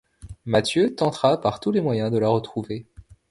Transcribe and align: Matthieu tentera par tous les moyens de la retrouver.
Matthieu 0.45 0.95
tentera 0.95 1.37
par 1.39 1.59
tous 1.59 1.69
les 1.69 1.79
moyens 1.79 2.09
de 2.11 2.17
la 2.17 2.29
retrouver. 2.29 2.87